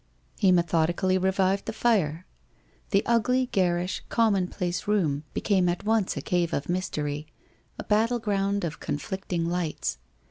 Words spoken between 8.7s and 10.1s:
con flicting lights.